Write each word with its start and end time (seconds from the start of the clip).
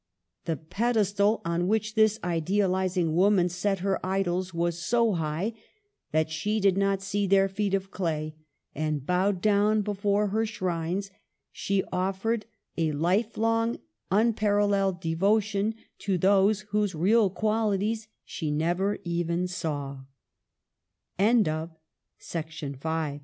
The 0.45 0.55
pedestal 0.57 1.43
on 1.45 1.67
which 1.67 1.93
this 1.93 2.19
idealizing 2.23 3.13
woman 3.13 3.49
set 3.49 3.81
her 3.81 4.03
idols 4.03 4.51
was 4.51 4.81
so 4.83 5.11
high 5.13 5.53
that 6.11 6.31
she 6.31 6.59
did 6.59 6.75
not 6.75 7.03
see 7.03 7.27
their 7.27 7.47
feet 7.47 7.75
of 7.75 7.91
clay; 7.91 8.33
and, 8.73 9.05
bowed 9.05 9.41
down 9.41 9.83
before 9.83 10.29
her 10.29 10.43
shrines, 10.47 11.11
she 11.51 11.83
offered 11.93 12.47
a 12.79 12.91
life 12.93 13.37
long 13.37 13.77
unpar 14.11 14.57
alleled 14.63 15.01
devotion 15.01 15.75
to 15.99 16.17
those 16.17 16.61
whose 16.71 16.95
real 16.95 17.29
qualities 17.29 18.07
she 18.25 18.49
never 18.49 18.97